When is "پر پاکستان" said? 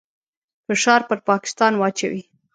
1.09-1.73